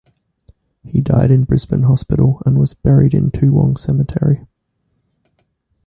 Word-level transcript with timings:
He 0.83 0.99
died 0.99 1.29
in 1.29 1.43
Brisbane 1.43 1.83
Hospital 1.83 2.41
and 2.43 2.57
was 2.59 2.73
buried 2.73 3.13
in 3.13 3.29
Toowong 3.29 3.77
Cemetery. 3.77 4.47